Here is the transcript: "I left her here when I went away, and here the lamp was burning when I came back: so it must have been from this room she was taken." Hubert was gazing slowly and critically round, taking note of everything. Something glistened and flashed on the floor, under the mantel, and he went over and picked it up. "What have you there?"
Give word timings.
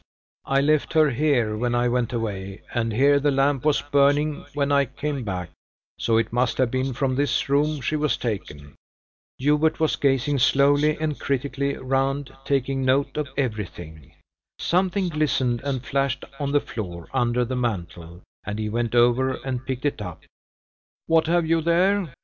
"I 0.47 0.61
left 0.61 0.93
her 0.93 1.11
here 1.11 1.55
when 1.55 1.75
I 1.75 1.87
went 1.87 2.11
away, 2.11 2.63
and 2.73 2.91
here 2.91 3.19
the 3.19 3.29
lamp 3.29 3.63
was 3.63 3.83
burning 3.83 4.43
when 4.55 4.71
I 4.71 4.85
came 4.85 5.23
back: 5.23 5.51
so 5.99 6.17
it 6.17 6.33
must 6.33 6.57
have 6.57 6.71
been 6.71 6.93
from 6.93 7.13
this 7.13 7.47
room 7.49 7.81
she 7.81 7.95
was 7.95 8.17
taken." 8.17 8.73
Hubert 9.37 9.79
was 9.79 9.97
gazing 9.97 10.39
slowly 10.39 10.97
and 10.99 11.19
critically 11.19 11.77
round, 11.77 12.35
taking 12.45 12.83
note 12.83 13.15
of 13.15 13.27
everything. 13.37 14.13
Something 14.57 15.07
glistened 15.09 15.61
and 15.63 15.85
flashed 15.85 16.25
on 16.39 16.51
the 16.51 16.59
floor, 16.61 17.07
under 17.13 17.45
the 17.45 17.55
mantel, 17.55 18.23
and 18.43 18.57
he 18.57 18.69
went 18.69 18.95
over 18.95 19.33
and 19.45 19.63
picked 19.67 19.85
it 19.85 20.01
up. 20.01 20.23
"What 21.05 21.27
have 21.27 21.45
you 21.45 21.61
there?" 21.61 22.11